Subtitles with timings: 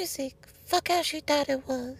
[0.00, 0.34] music.
[0.64, 1.94] Fuck else you thought it was.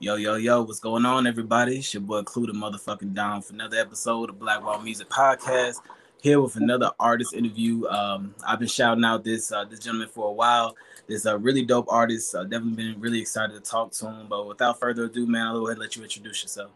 [0.00, 1.78] Yo, yo, yo, what's going on, everybody?
[1.78, 5.76] It's your boy Klue the motherfucking down for another episode of Black Wall Music Podcast.
[6.20, 7.86] Here with another artist interview.
[7.86, 10.76] Um, I've been shouting out this uh, this gentleman for a while.
[11.06, 12.34] This a uh, really dope artist.
[12.34, 14.26] I've definitely been really excited to talk to him.
[14.28, 16.70] But without further ado, man, I'll go ahead and let you introduce yourself.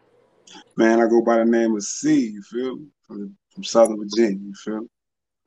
[0.79, 2.31] Man, I go by the name of Cee.
[2.31, 2.87] You feel me?
[3.07, 4.39] From, from Southern Virginia.
[4.39, 4.89] You feel me?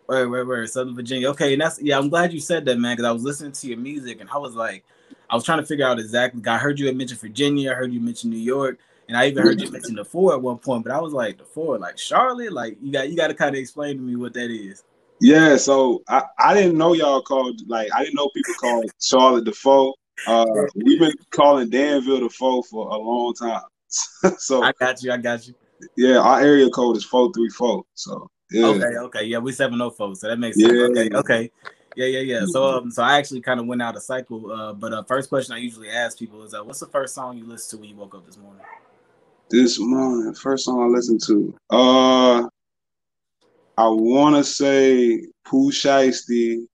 [0.07, 1.29] Wait, wait, wait, Southern Virginia.
[1.31, 1.97] Okay, and that's yeah.
[1.97, 4.37] I'm glad you said that, man, because I was listening to your music and I
[4.37, 4.85] was like,
[5.29, 6.41] I was trying to figure out exactly.
[6.47, 7.71] I heard you had mentioned Virginia.
[7.71, 10.41] I heard you mention New York, and I even heard you mention the four at
[10.41, 10.83] one point.
[10.83, 13.53] But I was like, the four, like Charlotte, like you got you got to kind
[13.53, 14.83] of explain to me what that is.
[15.19, 19.45] Yeah, so I, I didn't know y'all called like I didn't know people called Charlotte
[19.45, 19.93] the four.
[20.25, 20.45] Uh,
[20.75, 23.61] we've been calling Danville the four for a long time.
[24.37, 25.11] so I got you.
[25.11, 25.53] I got you.
[25.95, 27.83] Yeah, our area code is four three four.
[27.93, 28.65] So yeah.
[28.67, 30.73] Okay, okay, yeah, we seven oh four, so that makes sense.
[30.73, 30.85] Yeah.
[30.85, 31.51] Okay, okay,
[31.97, 32.45] yeah, yeah, yeah.
[32.45, 34.51] So, um, so I actually kind of went out of cycle.
[34.51, 37.37] Uh, but uh, first question I usually ask people is, uh, what's the first song
[37.37, 38.61] you listened to when you woke up this morning?
[39.49, 42.43] This morning, first song I listened to, uh,
[43.77, 46.67] I want to say Pooh Shiesty,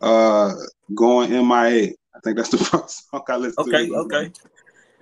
[0.00, 0.52] uh,
[0.94, 1.92] going MIA.
[2.14, 3.94] I think that's the first song I listened okay, to.
[3.94, 4.32] Okay, okay.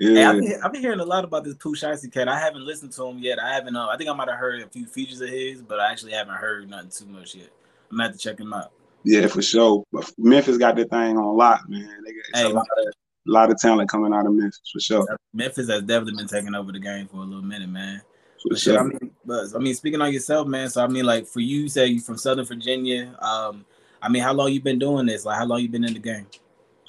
[0.01, 0.15] Yeah.
[0.15, 2.27] Hey, I've, been, I've been hearing a lot about this Pooh Shiesty cat.
[2.27, 3.39] I haven't listened to him yet.
[3.39, 3.77] I haven't.
[3.77, 6.13] Uh, I think I might have heard a few features of his, but I actually
[6.13, 7.51] haven't heard nothing too much yet.
[7.91, 8.73] I'm gonna have to check him out.
[9.05, 9.85] Yeah, for sure.
[9.93, 12.03] But Memphis got that thing on lock, man.
[12.05, 14.81] They got hey, a, lot of, a lot of talent coming out of Memphis for
[14.81, 15.19] sure.
[15.35, 18.01] Memphis has definitely been taking over the game for a little minute, man.
[18.49, 18.81] For sure.
[18.81, 20.71] I mean, but I mean, speaking on yourself, man.
[20.71, 23.15] So I mean, like for you, say you're from Southern Virginia.
[23.21, 23.67] Um,
[24.01, 25.27] I mean, how long you been doing this?
[25.27, 26.27] Like, how long you been in the game?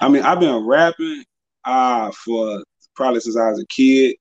[0.00, 1.24] I mean, I've been rapping
[1.64, 2.62] uh for
[2.94, 4.16] probably since I was a kid.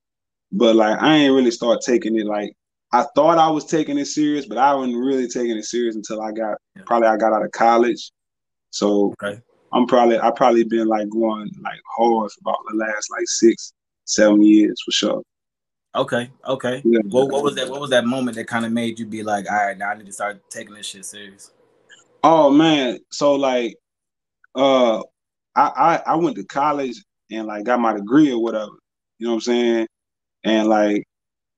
[0.51, 2.53] But like I ain't really start taking it like
[2.93, 6.21] I thought I was taking it serious, but I wasn't really taking it serious until
[6.21, 6.83] I got yeah.
[6.85, 8.11] probably I got out of college.
[8.71, 9.41] So okay.
[9.73, 13.73] I'm probably I probably been like going like hard for about the last like six,
[14.05, 15.23] seven years for sure.
[15.93, 16.81] Okay, okay.
[16.85, 16.99] Yeah.
[17.09, 17.69] What, what was that?
[17.69, 19.97] What was that moment that kind of made you be like, all right, now I
[19.97, 21.51] need to start taking this shit serious?
[22.23, 23.75] Oh man, so like,
[24.55, 25.01] uh, I
[25.55, 28.71] I, I went to college and like got my degree or whatever.
[29.17, 29.87] You know what I'm saying?
[30.43, 31.03] And like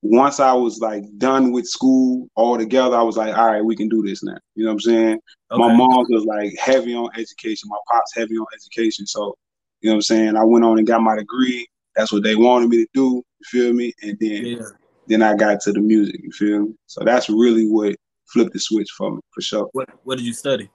[0.02, 3.88] once I was like done with school altogether, I was like, all right, we can
[3.88, 4.36] do this now.
[4.54, 5.20] You know what I'm saying?
[5.50, 5.62] Okay.
[5.62, 7.68] My mom was like heavy on education.
[7.70, 9.06] My pops heavy on education.
[9.06, 9.34] So,
[9.80, 10.36] you know what I'm saying?
[10.36, 11.66] I went on and got my degree.
[11.96, 13.22] That's what they wanted me to do.
[13.38, 13.92] You feel me?
[14.02, 14.64] And then yeah.
[15.06, 16.20] then I got to the music.
[16.22, 16.74] You feel me?
[16.86, 17.96] So that's really what
[18.26, 19.68] flipped the switch for me, for sure.
[19.72, 20.68] What What did you study?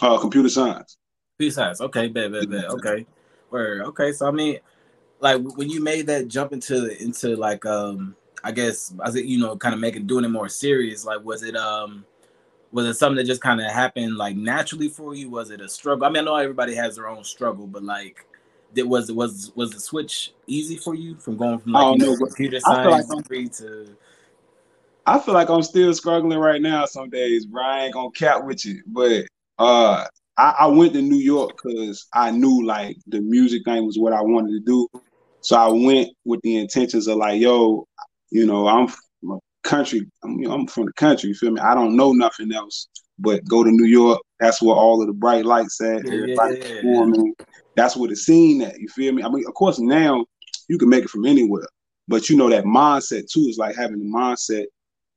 [0.00, 0.96] Uh, computer science.
[1.36, 1.80] Computer science.
[1.80, 2.64] Okay, bad, bad, bad.
[2.66, 3.06] Okay.
[3.50, 3.82] Word.
[3.82, 4.58] Okay, so I mean,
[5.20, 9.38] like when you made that jump into into like um, I guess I it you
[9.38, 11.04] know kind of making doing it more serious.
[11.04, 12.04] Like, was it um,
[12.72, 15.30] was it something that just kind of happened like naturally for you?
[15.30, 16.06] Was it a struggle?
[16.06, 18.26] I mean, I know everybody has their own struggle, but like,
[18.74, 22.16] did was was was the switch easy for you from going from like oh, no,
[22.16, 23.96] computer science like degree to
[25.06, 27.46] I feel like I'm still struggling right now some days,
[27.84, 28.82] ain't gonna cap with you.
[28.86, 29.26] But
[29.58, 30.06] uh
[30.40, 34.14] I, I went to New York because I knew like the music thing was what
[34.14, 34.88] I wanted to do.
[35.42, 37.86] So I went with the intentions of like, yo,
[38.30, 40.08] you know, I'm from a country.
[40.24, 41.28] I'm, you know, I'm from the country.
[41.28, 41.60] You feel me?
[41.60, 44.20] I don't know nothing else but go to New York.
[44.40, 46.06] That's where all of the bright lights at.
[46.06, 47.34] Yeah, Everybody yeah, performing.
[47.38, 47.44] Yeah.
[47.76, 48.78] That's where the scene at.
[48.78, 49.22] You feel me?
[49.22, 50.24] I mean, of course, now
[50.68, 51.66] you can make it from anywhere,
[52.08, 54.64] but you know that mindset too is like having the mindset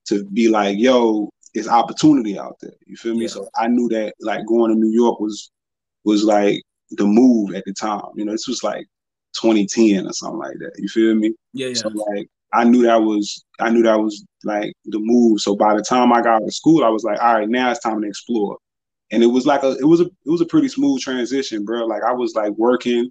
[0.07, 2.73] to be like, yo, it's opportunity out there.
[2.85, 3.21] You feel me?
[3.21, 3.27] Yeah.
[3.27, 5.51] So I knew that like going to New York was
[6.03, 8.09] was like the move at the time.
[8.15, 8.85] You know, this was like
[9.41, 10.73] 2010 or something like that.
[10.77, 11.33] You feel me?
[11.53, 11.73] Yeah, yeah.
[11.75, 15.41] So like I knew that was I knew that was like the move.
[15.41, 17.71] So by the time I got out of school, I was like, all right, now
[17.71, 18.57] it's time to explore.
[19.11, 21.85] And it was like a it was a it was a pretty smooth transition, bro.
[21.85, 23.09] Like I was like working,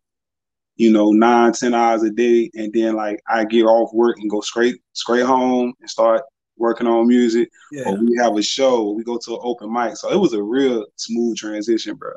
[0.77, 4.31] you know, nine, ten hours a day, and then like I get off work and
[4.31, 6.23] go straight straight home and start
[6.57, 7.89] working on music, yeah.
[7.89, 9.97] or we have a show, we go to an open mic.
[9.97, 12.13] So it was a real smooth transition, bro.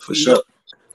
[0.00, 0.42] For sure.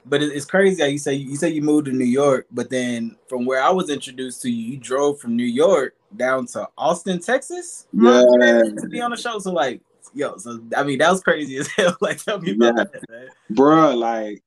[0.06, 3.16] but it's crazy how you say you say you moved to New York, but then
[3.28, 7.20] from where I was introduced to you, you drove from New York down to Austin,
[7.20, 9.38] Texas, yeah, to be on the show.
[9.38, 9.80] So like,
[10.14, 11.96] yo, so I mean that was crazy as hell.
[12.00, 12.84] like, tell me about yeah.
[12.84, 13.28] that, man.
[13.50, 13.94] bro.
[13.94, 14.42] Like,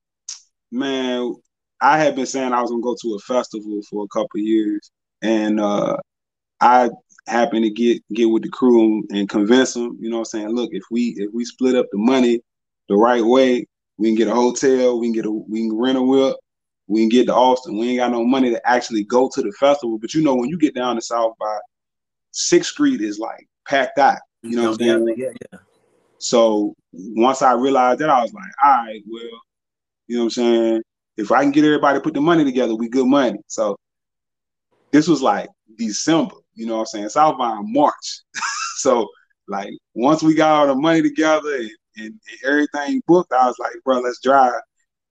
[0.72, 1.36] man,
[1.82, 4.92] I had been saying I was gonna go to a festival for a couple years,
[5.22, 5.98] and uh
[6.64, 6.90] I
[7.28, 9.98] happen to get get with the crew and convince them.
[10.00, 10.50] You know what I'm saying?
[10.50, 12.42] Look, if we if we split up the money
[12.90, 13.66] the right way,
[13.98, 16.36] we can get a hotel, we can get a we can rent a whip,
[16.88, 17.78] we can get to Austin.
[17.78, 19.98] We ain't got no money to actually go to the festival.
[20.00, 21.60] But you know, when you get down to South by
[22.32, 24.20] Sixth Street is like packed out.
[24.42, 25.16] You know what I'm saying?
[25.18, 25.60] Yeah, yeah.
[26.18, 29.42] So once I realized that, I was like, all right, well,
[30.08, 30.82] You know what I'm saying?
[31.18, 33.40] If I can get everybody to put the money together, we good money.
[33.48, 33.78] So
[34.92, 37.10] this was like December, you know what I'm saying?
[37.10, 38.22] South by March.
[38.78, 39.08] so
[39.48, 43.60] like once we got all the money together and, and, and, everything booked, I was
[43.60, 44.54] like, bro, let's drive.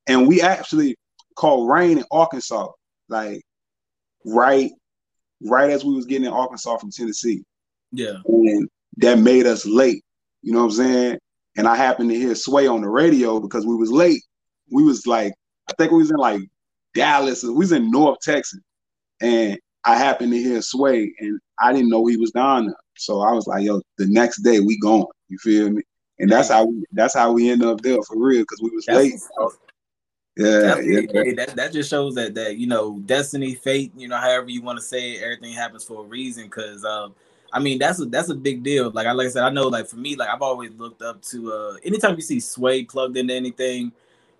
[0.06, 0.96] And we actually
[1.36, 2.68] called rain in Arkansas,
[3.08, 3.42] like
[4.24, 4.70] right,
[5.42, 7.44] right as we was getting in Arkansas from Tennessee.
[7.92, 8.16] Yeah.
[8.26, 8.68] And
[8.98, 10.02] that made us late.
[10.42, 11.18] You know what I'm saying?
[11.56, 14.22] And I happened to hear Sway on the radio because we was late.
[14.70, 15.32] We was like,
[15.68, 16.40] I think we was in like
[16.94, 18.60] Dallas, we was in North Texas.
[19.20, 22.76] And I happened to hear Sway and I didn't know he was down there.
[22.96, 25.06] So I was like, yo, the next day we going.
[25.28, 25.82] You feel me?
[26.18, 28.84] And that's how we that's how we end up there for real, because we was
[28.84, 29.14] that's late.
[30.36, 31.00] Yeah, yeah.
[31.12, 34.62] Hey, that that just shows that that you know destiny, fate, you know, however you
[34.62, 36.44] want to say it, everything happens for a reason.
[36.44, 37.14] Because um,
[37.52, 38.90] I mean, that's a that's a big deal.
[38.90, 41.20] Like I like I said, I know like for me, like I've always looked up
[41.22, 43.92] to uh anytime you see Sway plugged into anything,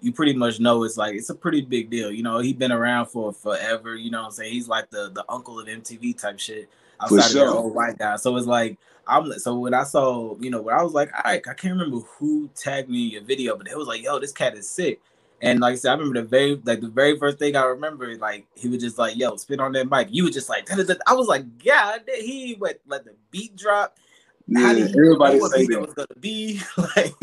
[0.03, 2.11] you pretty much know it's like it's a pretty big deal.
[2.11, 3.97] You know, he's been around for forever.
[3.97, 4.53] You know what I'm saying?
[4.53, 6.69] He's like the the uncle of MTV type shit
[7.01, 7.43] outside sure.
[7.43, 8.17] of their old white guy.
[8.17, 8.77] So it's like
[9.07, 11.75] I'm so when I saw, you know, when I was like, all right, I can't
[11.75, 15.01] remember who tagged me a video, but it was like, yo, this cat is sick.
[15.41, 18.15] And like I said, I remember the very like the very first thing I remember,
[18.17, 21.15] like he was just like, "Yo, spit on that mic." You were just like, I
[21.15, 23.99] was like, "Yeah." He went let the beat drop.
[24.47, 27.15] Yeah, everybody say that was gonna be like.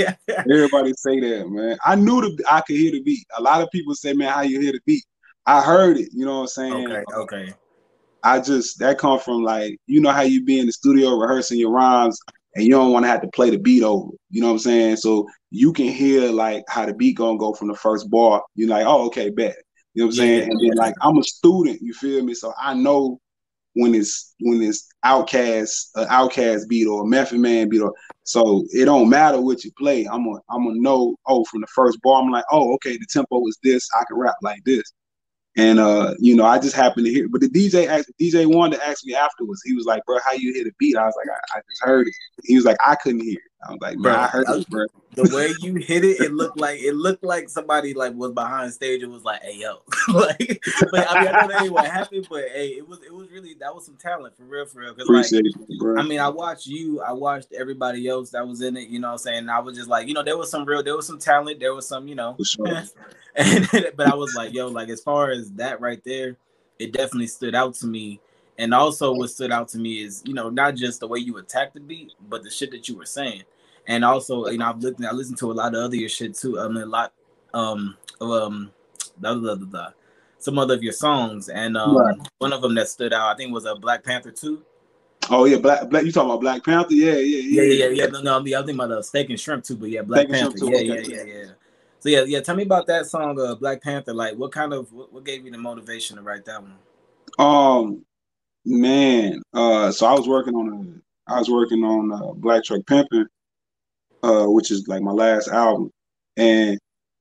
[0.51, 1.77] everybody say that, man.
[1.85, 3.25] I knew the I could hear the beat.
[3.37, 5.03] A lot of people say, "Man, how you hear the beat?"
[5.45, 6.09] I heard it.
[6.13, 6.91] You know what I'm saying?
[6.91, 7.03] Okay.
[7.15, 7.53] Okay.
[8.23, 11.57] I just that come from like you know how you be in the studio rehearsing
[11.57, 12.19] your rhymes
[12.55, 14.11] and you don't want to have to play the beat over.
[14.29, 14.97] You know what I'm saying?
[14.97, 18.43] So you can hear like how the beat gonna go from the first bar.
[18.55, 19.55] You're like, oh, okay, bet.
[19.93, 20.39] You know what I'm saying?
[20.39, 20.45] Yeah.
[20.45, 22.33] And then like I'm a student, you feel me?
[22.33, 23.19] So I know
[23.79, 27.93] when it's when it's OutKast, an OutKast beat or Method Man beat or
[28.23, 30.05] so it don't matter what you play.
[30.05, 33.07] I'm gonna I'm gonna know, oh, from the first bar, I'm like, oh, okay, the
[33.09, 34.83] tempo is this, I can rap like this.
[35.57, 37.27] And uh, you know, I just happened to hear.
[37.27, 39.61] But the DJ asked, DJ wanted to ask me afterwards.
[39.65, 41.83] He was like, "Bro, how you hear the beat?" I was like, "I, I just
[41.83, 43.48] heard it." He was like, "I couldn't hear." It.
[43.61, 44.85] I was like, "Bro, I heard it, bro."
[45.15, 48.71] The way you hit it, it looked like it looked like somebody like was behind
[48.71, 49.81] stage and was like, "Hey, yo!"
[50.13, 53.29] like, but I mean, I don't know what happened, but hey, it was it was
[53.31, 54.93] really that was some talent for real, for real.
[54.93, 58.87] Because like, I mean, I watched you, I watched everybody else that was in it.
[58.87, 60.83] You know, what I'm saying I was just like, you know, there was some real,
[60.83, 62.67] there was some talent, there was some, you know, sure.
[63.35, 66.37] And but I was like, yo, like as far as that right there,
[66.77, 68.19] it definitely stood out to me.
[68.59, 71.37] And also what stood out to me is, you know, not just the way you
[71.37, 73.43] attacked the beat, but the shit that you were saying.
[73.87, 76.35] And also, you know, I've looked, I listened to a lot of other your shit
[76.35, 76.59] too.
[76.59, 77.13] I mean a lot
[77.53, 78.71] um um
[79.17, 79.89] blah, blah, blah, blah,
[80.37, 81.47] some other of your songs.
[81.47, 82.17] And um right.
[82.39, 84.61] one of them that stood out, I think was a Black Panther too.
[85.29, 86.03] Oh yeah, Black Black.
[86.03, 86.93] You talking about Black Panther?
[86.93, 87.87] Yeah, yeah, yeah, yeah, yeah.
[87.87, 88.05] yeah.
[88.07, 89.77] No, no, I'm thinking about the steak and shrimp too.
[89.77, 90.57] But yeah, Black Panther.
[90.65, 91.45] Yeah, yeah, yeah, yeah.
[91.99, 92.41] So yeah, yeah.
[92.41, 94.13] Tell me about that song, uh, Black Panther.
[94.13, 96.75] Like, what kind of what, what gave you the motivation to write that one?
[97.37, 98.05] Um,
[98.65, 99.41] man.
[99.53, 100.69] Uh, so I was working on
[101.27, 103.27] a, I was working on uh, Black Truck Pimping,
[104.23, 105.91] uh, which is like my last album,
[106.37, 106.79] and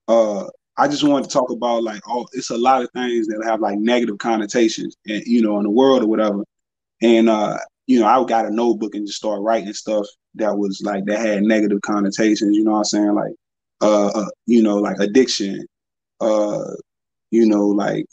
[0.08, 0.46] uh,
[0.76, 3.61] I just wanted to talk about like, oh, it's a lot of things that have
[3.61, 6.44] like negative connotations, and you know, in the world or whatever,
[7.02, 10.82] and uh, you know, I got a notebook and just start writing stuff that was
[10.85, 12.56] like that had negative connotations.
[12.56, 13.14] You know what I'm saying?
[13.14, 13.35] Like
[13.81, 15.67] uh, uh, you know, like addiction,
[16.20, 16.64] uh,
[17.30, 18.07] you know, like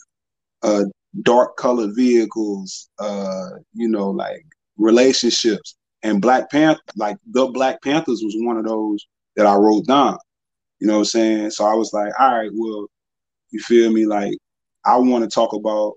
[0.62, 0.84] uh,
[1.22, 4.44] dark colored vehicles, uh, you know, like
[4.76, 5.76] relationships.
[6.02, 9.04] And Black Panther, like the Black Panthers was one of those
[9.34, 10.18] that I wrote down.
[10.78, 11.50] You know what I'm saying?
[11.50, 12.86] So I was like, all right, well,
[13.50, 14.06] you feel me?
[14.06, 14.36] Like,
[14.84, 15.94] I want to talk about,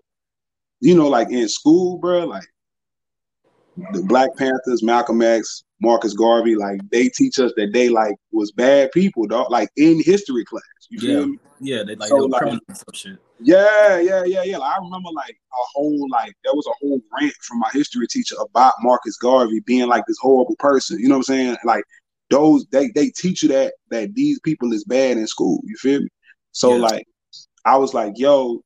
[0.80, 2.48] you know, like in school, bro, like
[3.92, 8.52] the Black Panthers, Malcolm X, Marcus Garvey, like they teach us that they like was
[8.52, 9.52] bad people, dog.
[9.52, 11.20] Like in history class, you yeah.
[11.20, 11.40] feel me?
[11.60, 12.60] Yeah, they like, so, like
[12.94, 13.20] shit.
[13.42, 14.58] Yeah, yeah, yeah, yeah.
[14.58, 18.06] Like, I remember like a whole like there was a whole rant from my history
[18.08, 21.00] teacher about Marcus Garvey being like this horrible person.
[21.00, 21.58] You know what I'm saying?
[21.64, 21.84] Like
[22.30, 25.62] those they they teach you that that these people is bad in school.
[25.64, 26.10] You feel me?
[26.52, 26.82] So yeah.
[26.82, 27.08] like
[27.66, 28.62] I was like, yo,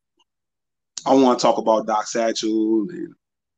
[1.06, 3.14] I want to talk about Doc Satchel and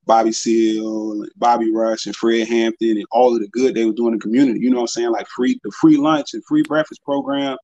[0.05, 3.93] Bobby Seale, and Bobby Rush, and Fred Hampton, and all of the good they were
[3.93, 4.59] doing in the community.
[4.59, 5.11] You know what I'm saying?
[5.11, 7.57] Like free the free lunch and free breakfast program,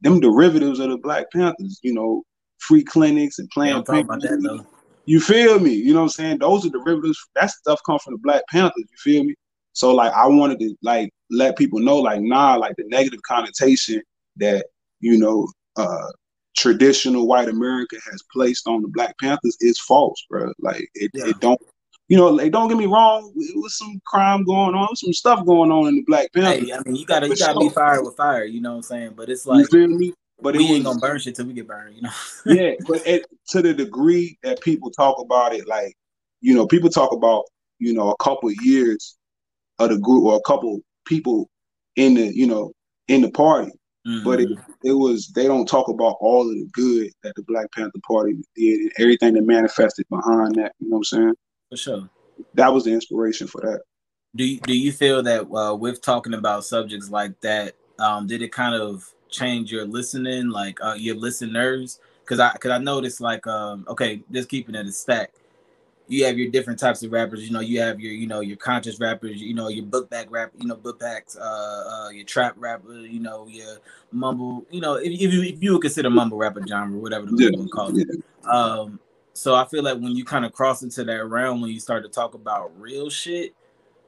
[0.00, 1.80] them derivatives of the Black Panthers.
[1.82, 2.24] You know,
[2.60, 4.66] free clinics and Planned Parenthood.
[5.06, 5.72] You feel me?
[5.72, 6.38] You know what I'm saying?
[6.38, 7.18] Those are derivatives.
[7.34, 8.74] That stuff comes from the Black Panthers.
[8.76, 9.34] You feel me?
[9.72, 14.02] So like, I wanted to like let people know, like, nah, like the negative connotation
[14.36, 14.66] that
[15.00, 16.08] you know uh
[16.56, 20.52] traditional white America has placed on the Black Panthers is false, bro.
[20.60, 21.28] Like it, yeah.
[21.28, 21.60] it don't
[22.08, 25.46] you know, like don't get me wrong, it was some crime going on, some stuff
[25.46, 26.64] going on in the Black Panther.
[26.64, 28.44] Hey, I mean, you gotta you gotta be fired with fire.
[28.44, 29.12] You know what I'm saying?
[29.16, 30.12] But it's like, you feel me?
[30.42, 32.10] But we it ain't gonna burn shit till we get burned, you know.
[32.46, 35.94] yeah, but it, to the degree that people talk about it, like
[36.40, 37.44] you know, people talk about
[37.78, 39.16] you know a couple of years
[39.78, 41.48] of the group or a couple people
[41.96, 42.72] in the you know
[43.08, 43.72] in the party,
[44.24, 44.64] but it, Mhm.
[44.84, 48.34] it was they don't talk about all of the good that the Black Panther Party
[48.54, 50.72] did and everything that manifested behind that.
[50.78, 51.34] You know what I'm saying?
[51.70, 52.10] for sure.
[52.54, 53.80] That was the inspiration for that.
[54.34, 58.42] Do you, do you feel that uh, with talking about subjects like that, um, did
[58.42, 62.00] it kind of change your listening, like uh, your listeners?
[62.20, 65.32] Because I because I noticed like um, okay, just keeping it a stack.
[66.08, 67.46] You have your different types of rappers.
[67.46, 69.40] You know, you have your you know your conscious rappers.
[69.40, 70.50] You know your book bag rap.
[70.58, 71.36] You know book backs.
[71.36, 72.92] Uh, uh, your trap rapper.
[73.00, 73.78] You know your
[74.10, 74.64] mumble.
[74.70, 77.50] You know if, if you if you would consider mumble rapper genre, whatever the Yeah,
[77.56, 78.08] want call it.
[78.44, 78.98] Um,
[79.32, 82.02] so I feel like when you kind of cross into that realm, when you start
[82.02, 83.54] to talk about real shit,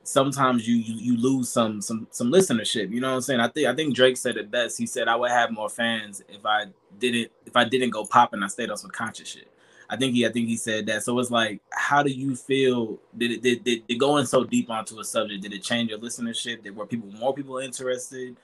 [0.04, 2.90] sometimes you, you you lose some some some listenership.
[2.90, 3.40] You know what I'm saying?
[3.40, 4.78] I think I think Drake said it best.
[4.78, 6.66] He said I would have more fans if I
[6.98, 9.48] didn't if I didn't go pop and I stayed on some conscious shit.
[9.88, 11.02] I think he I think he said that.
[11.02, 12.98] So it's like, how do you feel?
[13.16, 15.42] Did it did, did, did going so deep onto a subject?
[15.42, 16.62] Did it change your listenership?
[16.62, 18.36] Did were people more people interested?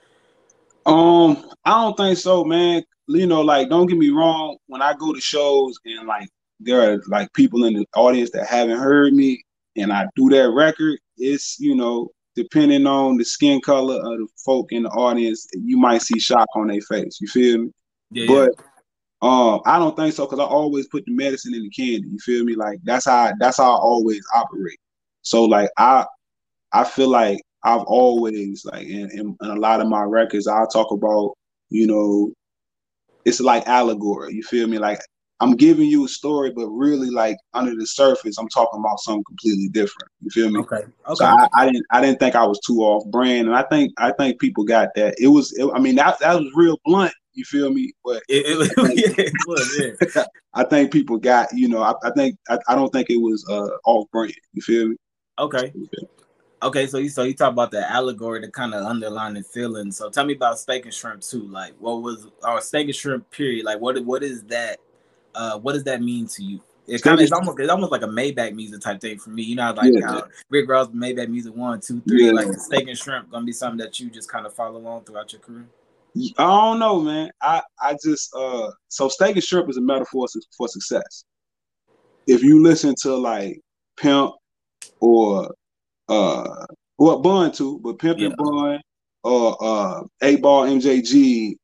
[0.85, 2.83] Um, I don't think so, man.
[3.07, 4.57] You know, like don't get me wrong.
[4.67, 8.47] When I go to shows and like there are like people in the audience that
[8.47, 9.43] haven't heard me,
[9.81, 14.27] and I do that record, it's you know depending on the skin color of the
[14.45, 17.17] folk in the audience, you might see shock on their face.
[17.19, 17.71] You feel me?
[18.11, 18.51] Yeah, but
[19.27, 22.07] um, I don't think so because I always put the medicine in the candy.
[22.07, 22.55] You feel me?
[22.55, 24.79] Like that's how I, that's how I always operate.
[25.21, 26.05] So like I
[26.71, 30.67] I feel like I've always like in, in, in a lot of my records I'll
[30.67, 31.33] talk about
[31.69, 32.31] you know
[33.25, 34.33] it's like allegory.
[34.33, 34.79] You feel me?
[34.79, 34.99] Like
[35.41, 39.23] I'm giving you a story, but really like under the surface I'm talking about something
[39.23, 40.09] completely different.
[40.21, 40.59] You feel me?
[40.59, 41.15] okay, okay.
[41.15, 43.93] So I, I didn't I didn't think I was too off brand, and I think
[43.97, 45.15] I think people got that.
[45.19, 47.13] It was it, I mean that that was real blunt.
[47.33, 47.93] You feel me?
[48.03, 48.73] But it, it,
[49.17, 50.25] yeah, it was, yeah.
[50.53, 53.45] I think people got you know I, I think I, I don't think it was
[53.49, 54.33] uh off brand.
[54.53, 54.95] You feel me?
[55.37, 55.71] Okay.
[56.61, 59.93] Okay, so you so you talk about the allegory, the kind of underlying feeling.
[59.93, 61.47] So tell me about steak and shrimp too.
[61.47, 63.65] Like, what was or steak and shrimp period?
[63.65, 64.79] Like, what what is that?
[65.35, 66.59] Uh, what does that mean to you?
[66.87, 69.43] It's kind of it's almost it's almost like a Maybach music type thing for me.
[69.43, 70.07] You know, like Yeah.
[70.07, 72.25] how Rick Ross Maybach music one, two, three.
[72.25, 72.31] Yeah.
[72.31, 75.31] Like steak and shrimp gonna be something that you just kind of follow on throughout
[75.31, 75.67] your career.
[76.37, 77.29] I don't know, man.
[77.41, 81.23] I I just uh so steak and shrimp is a metaphor for success.
[82.25, 83.61] If you listen to like
[83.97, 84.33] Pimp
[84.99, 85.53] or
[86.07, 86.65] uh
[86.97, 88.35] well Bun too, but Pimp and Yeah.
[88.37, 88.81] Bun
[89.23, 91.55] or uh 8Ball MJG,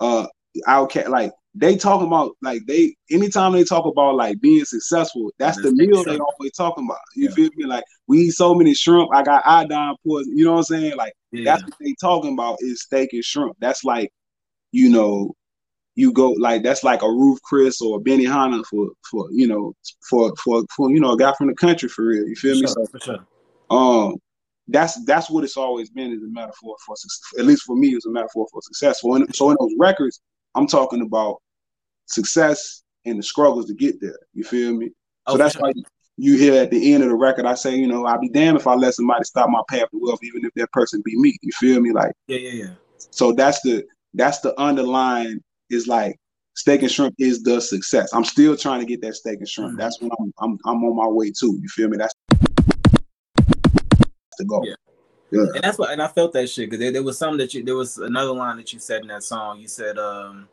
[0.00, 0.26] uh
[0.66, 5.60] OutKast, like they talking about like they anytime they talk about like being successful, that's
[5.62, 6.98] the meal they always talking about.
[7.16, 7.34] You Yeah.
[7.34, 7.66] feel me?
[7.66, 10.96] Like we eat so many shrimp, I got iodine poison, you know what I'm saying?
[10.96, 13.56] Like Yeah, that's what they talking about is steak and shrimp.
[13.60, 14.12] That's like,
[14.72, 15.34] you know,
[15.96, 19.74] you go like that's like a Ruth's Chris or a Benihana for for you know
[20.08, 22.26] for for for you know a guy from the country for real.
[22.26, 22.66] You for feel me?
[22.66, 23.26] sure, So for sure.
[23.70, 24.14] um,
[24.68, 27.40] that's that's what it's always been is a metaphor for success.
[27.40, 29.00] At least for me, it's a metaphor for success.
[29.00, 30.20] So in, so in those records,
[30.54, 31.40] I'm talking about
[32.06, 34.18] success and the struggles to get there.
[34.34, 34.90] You feel me?
[35.28, 35.72] So that's why
[36.16, 38.58] you hear at the end of the record, I say, you know, I'll be damned
[38.58, 41.36] if I let somebody stop my path to wealth, even if that person be me.
[41.42, 41.92] You feel me?
[41.92, 42.70] Like, Yeah, yeah, yeah.
[43.10, 45.40] so that's the that's the underlying
[45.70, 46.18] is like
[46.54, 48.12] steak and shrimp is the success.
[48.12, 49.74] I'm still trying to get that steak and shrimp.
[49.74, 49.78] Mhm.
[49.78, 51.46] That's what I'm I'm I'm on my way to.
[51.46, 51.96] You feel me?
[51.96, 52.14] That's
[54.38, 54.66] the goal.
[54.66, 54.74] Yeah.
[55.30, 55.46] Yeah.
[55.54, 57.64] And that's what, and I felt that shit because there, there was something that you,
[57.64, 59.60] there was another line that you said in that song.
[59.60, 60.48] You said, um,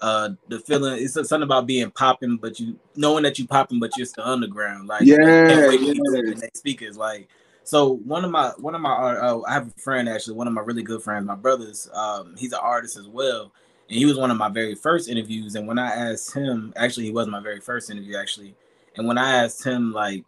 [0.00, 3.96] uh, the feeling it's something about being popping, but you knowing that you popping, but
[3.96, 4.86] you're still underground.
[4.88, 6.34] Like, you know, you can't Yeah, yeah.
[6.34, 6.96] the next speakers.
[6.96, 7.28] Like,
[7.64, 10.52] so one of my, one of my, uh, I have a friend actually, one of
[10.52, 13.52] my really good friends, my brother's, um, he's an artist as well.
[13.88, 15.54] And he was one of my very first interviews.
[15.54, 18.54] And when I asked him, actually, he was my very first interview, actually.
[18.96, 20.24] And when I asked him, like,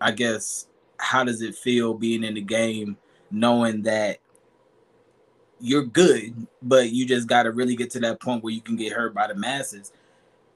[0.00, 0.66] I guess,
[1.02, 2.96] how does it feel being in the game,
[3.32, 4.18] knowing that
[5.60, 8.76] you're good, but you just got to really get to that point where you can
[8.76, 9.92] get hurt by the masses.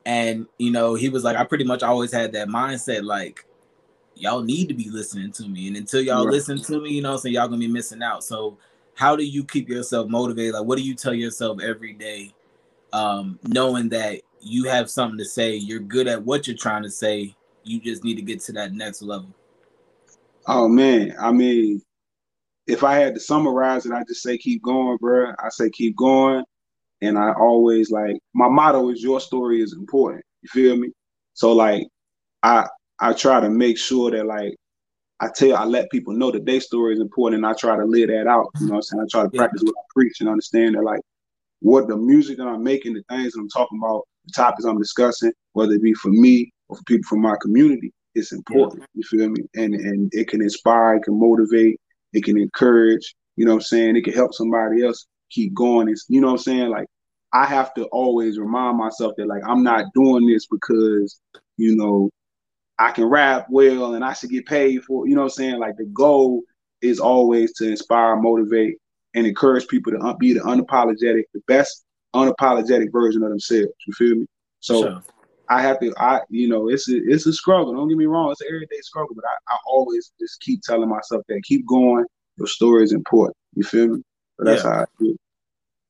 [0.04, 3.44] And, you know, he was like, I pretty much always had that mindset, like,
[4.14, 5.66] y'all need to be listening to me.
[5.66, 6.32] And until y'all Right.
[6.32, 8.22] listen to me, you know, so y'all gonna be missing out.
[8.22, 8.56] So
[8.94, 10.54] how do you keep yourself motivated?
[10.54, 12.32] Like, what do you tell yourself every day,
[12.92, 16.90] um, knowing that you have something to say, you're good at what you're trying to
[16.90, 17.34] say,
[17.64, 19.28] you just need to get to that next level.
[20.46, 21.82] Oh man, I mean,
[22.66, 25.32] if I had to summarize it, I just say keep going, bro.
[25.38, 26.44] I say keep going,
[27.02, 30.24] and I always like my motto is your story is important.
[30.42, 30.90] You feel me?
[31.34, 31.86] So like,
[32.42, 32.66] I
[33.00, 34.56] I try to make sure that like
[35.20, 37.84] I tell I let people know that their story is important, and I try to
[37.84, 38.48] live that out.
[38.60, 39.02] You know what I'm saying?
[39.02, 39.40] I try to Yeah.
[39.40, 41.00] practice what I preach and understand that like
[41.60, 44.78] what the music that I'm making, the things that I'm talking about, the topics I'm
[44.78, 48.82] discussing, whether it be for me or for people from my community, it's important.
[48.82, 48.86] Yeah.
[48.94, 49.42] You feel me?
[49.54, 51.80] And and it can inspire, it can motivate,
[52.12, 53.14] it can encourage.
[53.36, 53.96] You know what I'm saying?
[53.96, 55.88] It can help somebody else keep going.
[55.88, 56.70] It's you know what I'm saying?
[56.70, 56.86] Like
[57.32, 61.20] I have to always remind myself that like I'm not doing this because
[61.58, 62.10] you know
[62.78, 65.06] I can rap well and I should get paid for.
[65.06, 65.58] You know what I'm saying?
[65.58, 66.42] Like the goal
[66.80, 68.76] is always to inspire, motivate,
[69.14, 73.72] and encourage people to be the unapologetic, the best unapologetic version of themselves.
[73.86, 74.26] You feel me?
[74.60, 75.02] So sure.
[75.48, 77.72] I have to, I you know, it's a it's a struggle.
[77.74, 80.88] Don't get me wrong, it's an everyday struggle, but I, I always just keep telling
[80.88, 82.04] myself that keep going.
[82.36, 83.36] Your story is important.
[83.54, 84.02] You feel me?
[84.38, 84.70] But that's yeah.
[84.70, 85.16] how I feel.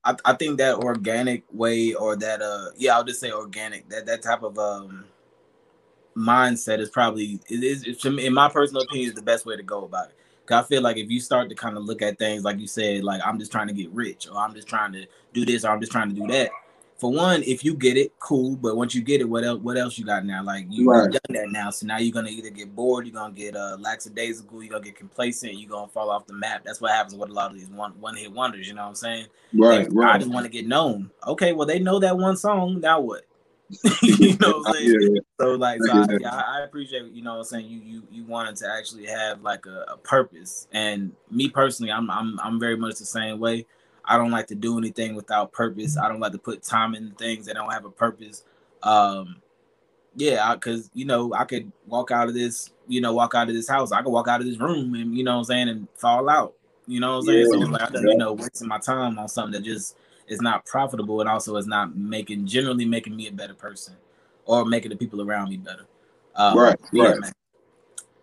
[0.03, 4.05] I, I think that organic way or that uh yeah I'll just say organic that
[4.05, 5.05] that type of um
[6.15, 9.83] mindset is probably it is in my personal opinion is the best way to go
[9.83, 12.45] about it Cause I feel like if you start to kind of look at things
[12.45, 15.05] like you said, like I'm just trying to get rich, or I'm just trying to
[15.33, 16.51] do this, or I'm just trying to do that.
[16.97, 18.55] For one, if you get it, cool.
[18.55, 19.59] But once you get it, what else?
[19.61, 20.43] What else you got now?
[20.43, 21.11] Like you right.
[21.11, 24.63] done that now, so now you're gonna either get bored, you're gonna get uh, lackadaisical,
[24.63, 26.63] you're gonna get complacent, you're gonna fall off the map.
[26.65, 28.67] That's what happens with a lot of these one one hit wonders.
[28.67, 29.27] You know what I'm saying?
[29.53, 29.87] Right.
[29.91, 30.15] right.
[30.15, 31.11] I just want to get known.
[31.27, 32.79] Okay, well they know that one song.
[32.79, 33.25] Now what?
[34.01, 34.97] you know what I'm saying?
[34.99, 35.19] Yeah, yeah.
[35.39, 37.67] So like, so I, yeah, I, appreciate you know what I'm saying.
[37.67, 42.09] You you you wanted to actually have like a, a, purpose, and me personally, I'm
[42.09, 43.65] I'm I'm very much the same way.
[44.07, 45.97] I don't like to do anything without purpose.
[45.97, 48.43] I don't like to put time in things that don't have a purpose.
[48.83, 49.41] Um,
[50.15, 53.55] yeah, because you know I could walk out of this, you know, walk out of
[53.55, 53.91] this house.
[53.91, 56.29] I could walk out of this room, and you know what I'm saying, and fall
[56.29, 56.53] out.
[56.87, 57.39] You know what I'm saying?
[57.39, 59.97] Yeah, so like, I, you know, wasting my time on something that just
[60.27, 63.95] is not profitable and also is not making generally making me a better person
[64.45, 65.85] or making the people around me better.
[66.35, 67.19] Um, right, yeah, right.
[67.19, 67.31] Man.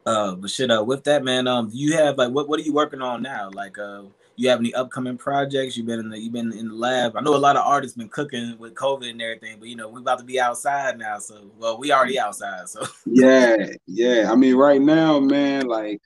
[0.07, 2.73] Uh, but shit, uh, with that, man, um, you have like what what are you
[2.73, 3.51] working on now?
[3.53, 4.03] Like, uh,
[4.37, 5.77] you have any upcoming projects?
[5.77, 7.17] You've been in the you've been in the lab.
[7.17, 9.89] I know a lot of artists been cooking with COVID and everything, but you know
[9.89, 11.19] we about to be outside now.
[11.19, 12.69] So, well, we already outside.
[12.69, 13.57] So, yeah,
[13.87, 14.31] yeah.
[14.31, 16.01] I mean, right now, man, like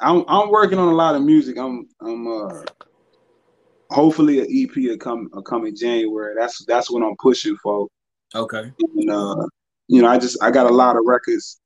[0.00, 1.58] I'm I'm working on a lot of music.
[1.58, 2.62] I'm I'm uh
[3.90, 6.34] hopefully an EP will come will come in January.
[6.38, 7.88] That's that's what I'm pushing for.
[8.34, 8.72] Okay.
[8.96, 9.46] And uh,
[9.88, 11.60] you know, I just I got a lot of records.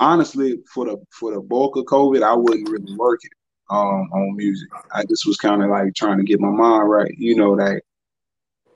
[0.00, 3.30] Honestly, for the for the bulk of COVID, I wasn't really working
[3.70, 4.68] um on music.
[4.92, 7.12] I just was kind of like trying to get my mind right.
[7.16, 7.82] You know that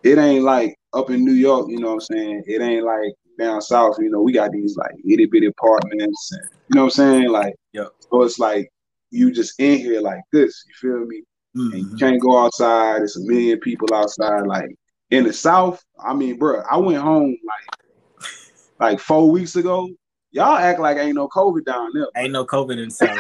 [0.03, 1.69] it ain't like up in New York.
[1.69, 2.45] You know what I'm saying?
[2.47, 3.97] It ain't like down south.
[3.99, 7.31] You know, we got these like itty bitty apartments, and you know what I'm saying?
[7.31, 7.89] Like, yep.
[8.11, 8.71] so it's like
[9.11, 10.65] you just in here like this.
[10.67, 11.23] You feel me?
[11.57, 11.73] Mm-hmm.
[11.73, 13.03] And you can't go outside.
[13.03, 14.47] It's a million people outside.
[14.47, 14.71] Like
[15.11, 17.79] in the South, I mean, bro, I went home like
[18.81, 19.89] like four weeks ago.
[20.31, 22.07] Y'all act like ain't no COVID down there.
[22.17, 23.17] Ain't no COVID in South,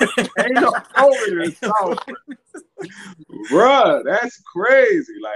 [0.38, 1.98] ain't no COVID in South,
[3.50, 4.02] bro.
[4.04, 5.14] That's crazy.
[5.20, 5.32] Like,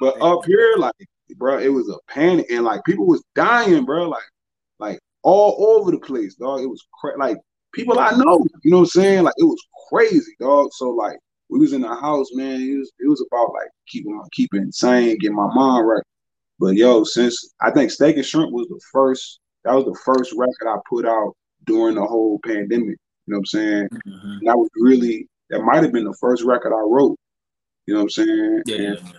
[0.00, 0.94] but up here, like,
[1.36, 4.08] bro, it was a panic, and like people was dying, bro.
[4.08, 4.22] Like,
[4.78, 6.60] like all over the place, dog.
[6.60, 7.38] It was cra- like
[7.72, 8.46] people I know.
[8.62, 9.24] You know what I'm saying?
[9.24, 10.70] Like, it was crazy, dog.
[10.72, 12.60] So like, we was in the house, man.
[12.60, 16.02] It was it was about like keeping on keeping sane, getting my mind right.
[16.60, 20.32] But yo, since I think Steak and Shrimp was the first, that was the first
[20.36, 22.98] record I put out during the whole pandemic.
[23.26, 23.88] You know what I'm saying?
[24.06, 24.30] Mm-hmm.
[24.30, 27.18] And that was really that might have been the first record I wrote.
[27.86, 28.62] You know what I'm saying?
[28.66, 28.76] Yeah.
[28.76, 29.14] And,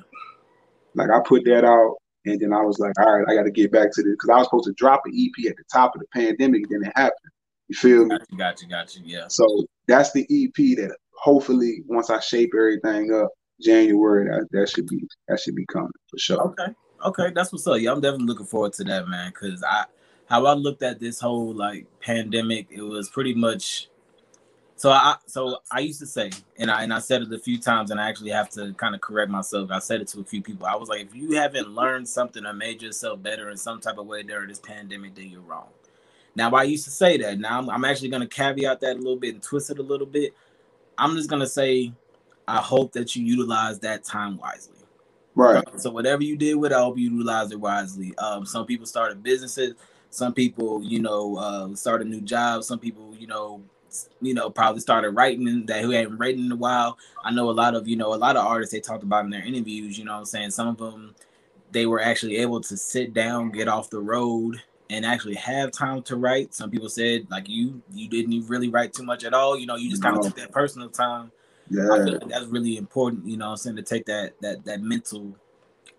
[0.95, 3.51] like I put that out, and then I was like, all right, I got to
[3.51, 5.93] get back to this because I was supposed to drop an EP at the top
[5.95, 7.31] of the pandemic, and then it happened.
[7.67, 8.17] You feel me?
[8.17, 8.99] Gotcha, gotcha, gotcha.
[9.03, 9.27] Yeah.
[9.27, 13.29] So that's the EP that hopefully once I shape everything up,
[13.62, 16.41] January that, that should be that should be coming for sure.
[16.41, 16.73] Okay,
[17.05, 17.79] okay, that's what's up.
[17.79, 19.29] Yeah, I'm definitely looking forward to that, man.
[19.29, 19.86] Because I
[20.27, 23.89] how I looked at this whole like pandemic, it was pretty much.
[24.77, 27.59] So I so I used to say, and I and I said it a few
[27.59, 29.71] times, and I actually have to kind of correct myself.
[29.71, 30.67] I said it to a few people.
[30.67, 33.97] I was like, if you haven't learned something or made yourself better in some type
[33.97, 35.69] of way during this pandemic, then you're wrong.
[36.35, 37.39] Now I used to say that.
[37.39, 39.83] Now I'm, I'm actually going to caveat that a little bit and twist it a
[39.83, 40.35] little bit.
[40.97, 41.91] I'm just gonna say,
[42.47, 44.75] I hope that you utilize that time wisely.
[45.35, 45.63] Right.
[45.77, 48.17] So whatever you did with it, I hope you utilize it wisely.
[48.17, 49.73] Um, some people started businesses.
[50.15, 52.67] Some people, you know, uh, started new jobs.
[52.67, 53.62] Some people, you know,
[54.21, 56.97] you know, probably started writing that who hadn't written in a while.
[57.23, 59.30] I know a lot of, you know, a lot of artists they talked about in
[59.30, 59.97] their interviews.
[59.97, 61.15] You know, I'm saying some of them
[61.71, 66.01] they were actually able to sit down, get off the road, and actually have time
[66.04, 66.54] to write.
[66.54, 69.58] Some people said like you you didn't really write too much at all.
[69.58, 71.32] You know, you just kind of took that personal time.
[71.69, 73.28] Yeah, I feel like that's really important.
[73.28, 75.36] You know, I'm saying to take that that that mental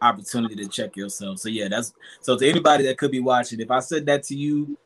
[0.00, 1.38] opportunity to check yourself.
[1.38, 3.60] So yeah, that's so to anybody that could be watching.
[3.60, 4.76] If I said that to you,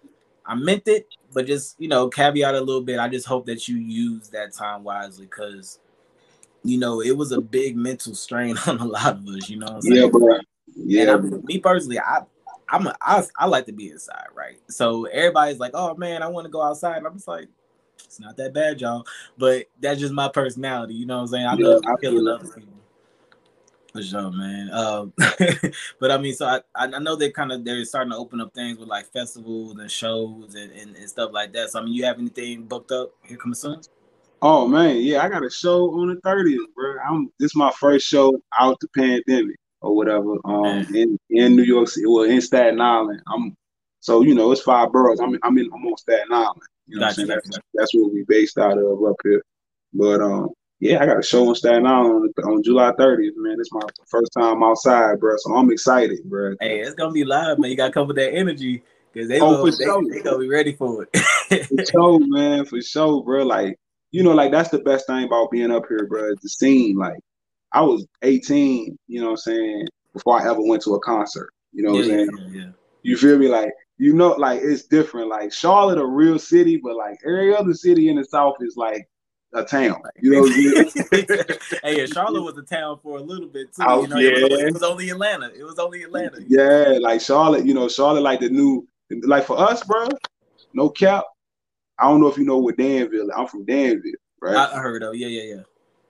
[0.47, 2.99] I meant it, but just you know, caveat a little bit.
[2.99, 5.79] I just hope that you use that time wisely because
[6.63, 9.49] you know, it was a big mental strain on a lot of us.
[9.49, 10.39] You know, what I'm Yeah, bro.
[10.77, 12.21] Yeah, me personally, I
[12.69, 14.61] I'm a, I, I like to be inside, right?
[14.69, 17.49] So everybody's like, "Oh man, I want to go outside." And I'm just like,
[18.05, 19.05] "It's not that bad, y'all."
[19.37, 20.95] But that's just my personality.
[20.95, 21.47] You know what I'm saying?
[21.47, 22.73] I Yeah, love I killing feel other people.
[23.93, 24.71] For sure, man.
[24.73, 25.13] Um,
[25.99, 28.55] but I mean, so I, I know they kind of they're starting to open up
[28.55, 31.71] things with like festivals and shows and, and, and stuff like that.
[31.71, 33.81] So I mean, you have anything booked up here coming soon?
[34.43, 36.97] Oh man, yeah, I got a show on the 30th, bro.
[37.07, 40.37] I'm this is my first show out the pandemic or whatever.
[40.45, 43.21] Um in, in New York City, well in Staten Island.
[43.27, 43.57] I'm
[43.99, 45.21] so you know it's five boroughs.
[45.21, 46.63] I'm I'm in I'm on Staten Island.
[46.87, 47.41] You know Gotcha, what I'm saying?
[47.51, 49.43] That's, that's where we based out of up here.
[49.93, 50.51] But um
[50.81, 53.57] yeah, I got a show on Staten Island on, on July 30th, man.
[53.61, 55.35] It's my first time outside, bro.
[55.37, 56.55] So I'm excited, bro.
[56.59, 57.71] Hey, it's gonna be live, man.
[57.71, 60.03] You gotta come with that energy because they, Oh, will they, sure.
[60.11, 61.67] they gonna be ready for it.
[61.67, 63.45] For sure, man, for sure, bro.
[63.45, 63.79] Like,
[64.11, 66.35] you know, like that's the best thing about being up here, bro.
[66.41, 66.97] The scene.
[66.97, 67.19] Like,
[67.73, 71.53] I was 18, you know what I'm saying, before I ever went to a concert.
[71.73, 72.31] You know what yeah, I'm saying?
[72.53, 72.71] yeah, yeah.
[73.03, 73.49] You feel me?
[73.49, 75.29] Like, you know, like it's different.
[75.29, 79.07] Like Charlotte, a real city, but like every other city in the South is like
[79.53, 80.01] a town.
[80.21, 81.59] You know what I'm saying?
[81.83, 83.83] hey, Charlotte was a town for a little bit too.
[83.87, 84.67] Oh, you know, it, was, yeah.
[84.67, 85.51] it was only Atlanta.
[85.55, 86.39] It was only Atlanta.
[86.47, 88.87] yeah, like Charlotte, you know, Charlotte, like the new,
[89.23, 90.09] like for us, bro,
[90.75, 91.25] no cap.
[91.99, 93.31] I don't know if you know what Danville.
[93.37, 94.57] I'm from Danville, right?
[94.57, 95.15] I, heard of.
[95.17, 95.63] Yeah, yeah, yeah.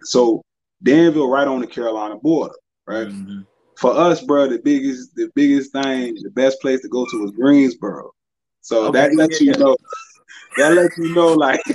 [0.02, 0.42] so
[0.82, 2.54] Danville, right on the Carolina border,
[2.86, 3.08] right?
[3.08, 3.46] Mhm.
[3.76, 7.30] For us, bro, the biggest, the biggest thing, the best place to go to is
[7.30, 8.10] Greensboro.
[8.60, 9.64] So Okay, that lets yeah, you yeah.
[9.64, 9.76] know.
[10.56, 11.60] That lets you know, like,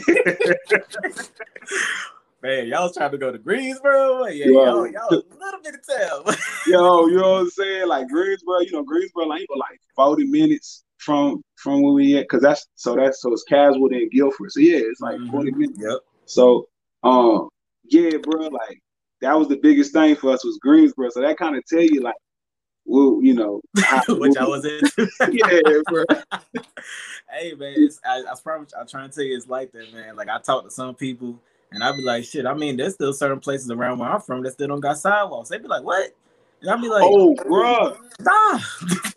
[2.43, 4.25] Man, y'all was trying to go to Greensboro.
[4.25, 4.51] Yeah, Yeah.
[4.51, 6.35] y'all, y'all a little bit of town.
[6.67, 7.87] yo, you know what I'm saying?
[7.87, 12.41] Like Greensboro, you know, Greensboro, like, like 40 minutes from from where we at, cause
[12.41, 14.51] that's so that's so it's Caswell and Guilford.
[14.51, 15.57] So yeah, it's like 40 Mhm.
[15.57, 15.79] minutes.
[15.81, 15.99] Yep.
[16.25, 16.67] So,
[17.03, 17.49] um,
[17.85, 18.79] yeah, bro, like
[19.21, 21.09] that was the biggest thing for us was Greensboro.
[21.09, 22.15] So that kind of tell you, like,
[22.85, 25.09] well, you know, how, Which I was into.
[25.31, 26.05] yeah, bro.
[27.31, 28.73] hey man, it's, I, I promise.
[28.79, 30.15] I try and tell you, it's like that, man.
[30.15, 31.39] Like I talk to some people,
[31.71, 32.45] and I be like, shit.
[32.45, 35.49] I mean, there's still certain places around where I'm from that still don't got sidewalks.
[35.49, 36.11] They be like, what?
[36.61, 38.59] And I be like, Oh, bro, nah.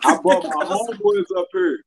[0.04, 1.80] I brought my homeboys up here,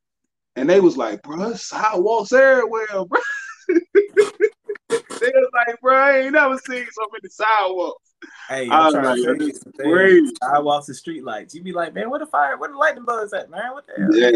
[0.55, 3.19] and they was like, bro, sidewalks everywhere, bro.
[3.67, 8.10] they was like, bro, I ain't never seen so many sidewalks.
[8.49, 10.31] Hey, I I'm trying like, to show you that's some things.
[10.43, 11.55] Sidewalks and street lights.
[11.55, 12.57] You be like, man, where the fire?
[12.57, 13.71] Where the lightning bugs at, man?
[13.71, 14.09] What the hell?
[14.13, 14.29] Yeah,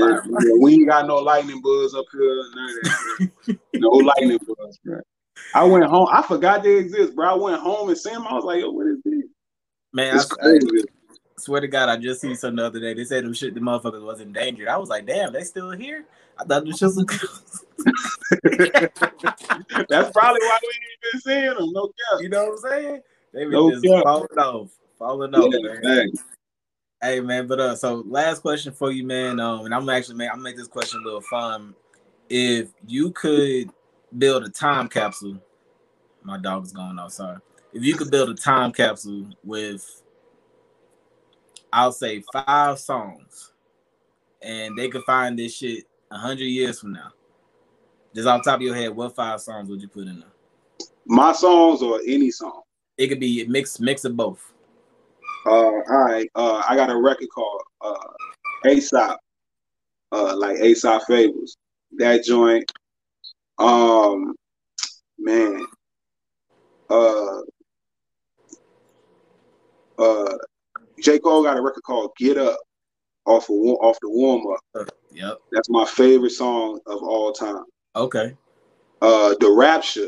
[0.45, 2.43] yeah, we ain't got no lightning bugs up here.
[2.55, 3.57] None of that.
[3.73, 5.01] no lightning bugs, bro.
[5.53, 6.07] I went home.
[6.11, 7.29] I forgot they exist, bro.
[7.29, 8.27] I went home and seen them.
[8.27, 9.23] I was like, yo, what is this?
[9.93, 10.85] Man, I, It's I crazy.
[11.37, 12.93] swear to God, I just seen something the other day.
[12.93, 14.67] They said them shit, the motherfuckers was endangered.
[14.67, 16.05] I was like, damn, they still here?
[16.37, 17.65] I thought them shits was
[19.89, 21.71] That's probably why we ain't been seeing them.
[21.71, 22.21] No cap.
[22.21, 23.01] You know what I'm saying?
[23.35, 24.03] They were No just cap.
[24.03, 25.81] falling off, falling off, Yeah, man.
[25.83, 26.23] thanks.
[27.01, 29.41] Hey man, but uh, so last question for you, man.
[29.41, 31.75] Um, and I'm actually make I'm make this question a little fun.
[32.29, 33.71] If you could
[34.17, 35.37] build a time capsule,
[36.23, 37.39] my dog is going outside.
[37.73, 40.01] If you could build a time capsule with,
[41.73, 43.51] I'll say five songs,
[44.41, 47.11] and they could find this shit a hundred years from now.
[48.15, 50.29] Just off the top of your head, what five songs would you put in there?
[51.05, 52.61] My songs or any song.
[52.97, 54.53] It could be a mix, mix of both.
[55.45, 56.29] Uh, all right.
[56.35, 59.19] Uh, I got a record called uh, Aesop,
[60.11, 61.57] uh, like Aesop Fables.
[61.97, 62.71] That joint.
[63.57, 64.35] Um,
[65.19, 65.65] man.
[66.89, 67.39] Uh,
[69.97, 70.37] uh,
[71.01, 72.57] J Cole got a record called Get Up
[73.25, 74.87] off of off the warm up.
[75.11, 75.39] Yep.
[75.51, 77.63] That's my favorite song of all time.
[77.95, 78.35] Okay.
[79.01, 80.07] uh the Rapture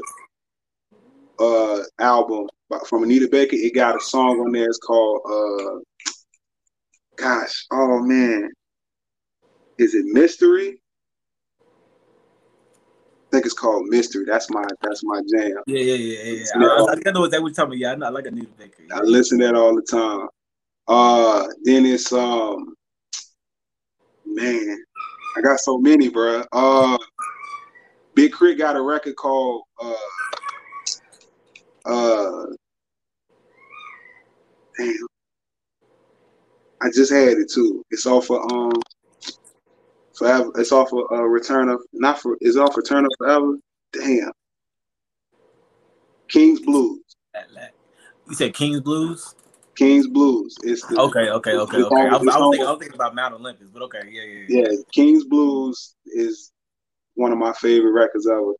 [1.39, 2.47] uh album
[2.87, 3.55] from Anita Baker.
[3.55, 4.65] It got a song on there.
[4.65, 5.79] It's called uh
[7.15, 8.49] gosh, oh man.
[9.77, 10.81] Is it Mystery?
[11.61, 14.23] I think it's called Mystery.
[14.25, 15.57] That's my that's my jam.
[15.67, 16.45] Yeah, yeah, yeah, yeah.
[16.59, 16.67] Yeah.
[16.67, 17.77] I, I, I know what that was talking about.
[17.77, 18.05] Yeah, I know.
[18.07, 18.83] I like Anita Baker.
[18.91, 20.27] I listen to that all the time.
[20.87, 22.73] Uh then it's um
[24.25, 24.77] man,
[25.35, 26.45] I got so many, bruh.
[26.51, 26.97] Uh
[28.15, 28.57] Big K.R.I.T.
[28.57, 29.93] got a record called uh
[31.87, 32.45] uh
[34.77, 35.07] damn.
[36.81, 37.83] I just had it too.
[37.89, 38.73] It's off of um
[40.17, 43.57] forever it's off of uh Return of not for it's off Return of 4Eva.
[43.93, 44.31] Damn.
[46.27, 47.01] King's Blues.
[48.27, 49.35] You said King's Blues.
[49.75, 50.55] King's Blues.
[50.63, 51.95] It's the Okay, okay, okay, okay.
[51.95, 54.45] I was, I was, thinking, I was thinking about Mount Olympus, but okay, yeah, yeah,
[54.47, 54.65] yeah.
[54.69, 56.51] yeah, King's Blues is
[57.13, 58.53] one of my favorite records ever.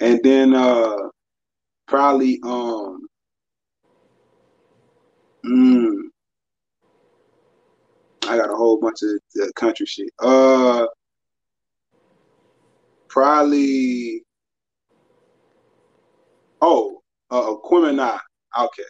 [0.00, 0.96] And then uh
[1.86, 3.06] probably um
[5.44, 6.04] Mm.
[8.26, 9.10] I got a whole bunch of
[9.42, 10.08] uh, country shit.
[10.18, 10.86] Uh,
[13.08, 14.22] probably.
[16.62, 18.18] Oh, uh, Aquemini.
[18.58, 18.82] Okay.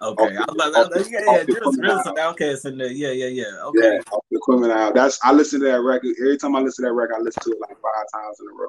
[0.00, 0.36] Okay, Okay.
[0.36, 1.10] I was to, Okay.
[1.12, 1.52] yeah, yeah, Okay.
[1.52, 2.88] there's real some outcasts in there.
[2.90, 3.44] Yeah, yeah, yeah.
[3.52, 4.92] Yeah, Okay, off the.
[4.94, 7.16] That's I listen to that record every time I listen to that record.
[7.16, 8.68] I listen to it like five times in a row.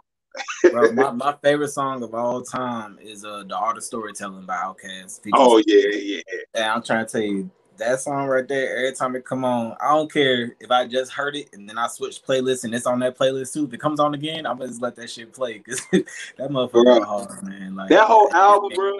[0.71, 0.91] Bro.
[0.93, 5.21] My, my favorite song of all time is uh "The Art of Storytelling" by Outkast.
[5.33, 6.21] Oh yeah, yeah.
[6.53, 8.77] And I'm trying to tell you that song right there.
[8.77, 11.77] Every time it come on, I don't care if I just heard it and then
[11.77, 13.65] I switch playlists and it's on that playlist too.
[13.65, 17.05] If it comes on again, I'm gonna just let that shit play because that motherfucker
[17.05, 17.75] hard, man.
[17.75, 18.93] Like That whole album, bro.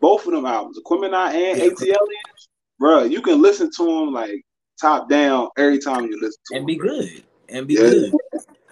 [0.00, 1.68] Both of them albums, Aquemini and Yeah.
[1.68, 2.06] ATL,
[2.78, 3.04] bro.
[3.04, 4.42] You can listen to them like
[4.80, 6.66] top down every time you listen to and them.
[6.66, 6.88] be bro.
[6.88, 7.80] good and be Yeah.
[7.80, 8.12] good.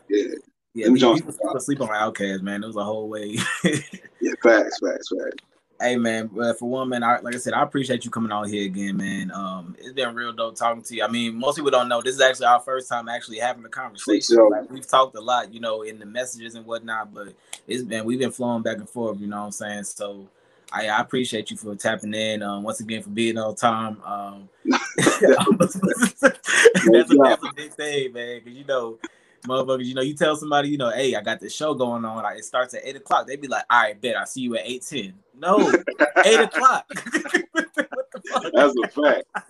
[0.08, 0.34] Yeah,
[0.80, 2.64] Yeah, Them we, Jones- people fall asleep on Outkast, man.
[2.64, 3.36] It was a whole way.
[3.64, 4.32] yeah.
[4.42, 5.36] Facts, facts, facts.
[5.78, 8.48] Hey man, but for one man, I, like I said, I appreciate you coming out
[8.48, 9.30] here again, man.
[9.30, 11.02] Um, it's been real dope talking to you.
[11.04, 13.68] I mean, most people don't know this is actually our first time actually having a
[13.68, 14.36] conversation.
[14.36, 14.50] sure.
[14.50, 17.34] Like we've talked a lot, you know, in the messages and whatnot, but
[17.66, 19.84] it's been we've been flowing back and forth, you know what I'm saying?
[19.84, 20.28] So
[20.72, 22.42] I, I appreciate you for tapping in.
[22.42, 24.02] Um, once again for being on time.
[24.04, 26.34] Um, that's, a,
[26.90, 28.40] that's a big thing, man.
[28.42, 28.98] Cause you know,
[29.42, 32.22] motherfuckers, you know, you tell somebody, you know, hey, I got this show going on.
[32.22, 33.26] Like, it starts at eight o'clock.
[33.26, 35.14] They be like, all right, bet I'll see you at eight ten.
[35.38, 35.72] No,
[36.24, 36.86] eight o'clock.
[38.54, 39.24] That's a fact.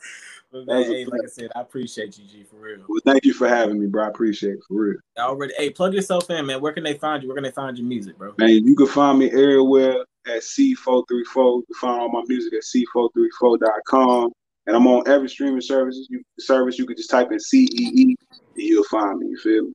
[0.53, 2.85] But man, hey, like I said, I appreciate you, G, for real.
[2.89, 4.07] Well, thank you for having me, bro.
[4.07, 4.99] I appreciate it for real.
[5.17, 6.61] I already, hey, plug yourself in, man.
[6.61, 7.29] Where can they find you?
[7.29, 8.35] Where can they find your music, bro?
[8.37, 11.05] Man, you can find me everywhere at Cee434.
[11.09, 14.33] You can find all my music at Cee434.com.
[14.67, 16.09] And I'm on every streaming services.
[16.11, 19.29] You service you can just type in C E E and you'll find me.
[19.29, 19.73] You feel me?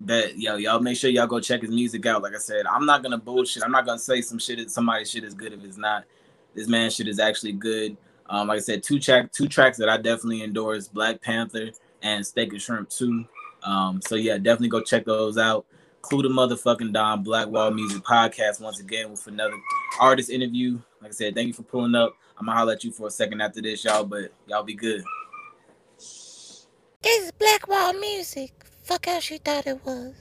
[0.00, 2.22] That yo, y'all make sure y'all go check his music out.
[2.22, 3.62] Like I said, I'm not gonna bullshit.
[3.62, 4.70] I'm not gonna say some shit.
[4.70, 6.04] Somebody's shit is good if it's not.
[6.54, 7.96] This man shit is actually good.
[8.28, 11.70] Um, like I said, two track, two tracks that I definitely endorse: Black Panther
[12.02, 13.24] and Steak and Shrimp too.
[13.62, 15.64] Um, so yeah, definitely go check those out.
[16.02, 19.56] Klue the motherfucking Don Blackwall Music Podcast once again with another
[19.98, 20.78] artist interview.
[21.00, 22.16] Like I said, thank you for pulling up.
[22.38, 25.02] I'm gonna holler at you for a second after this, y'all, but y'all be good.
[25.98, 26.66] This
[27.06, 28.65] is Blackwall music.
[28.86, 30.16] Fuck how she thought it was.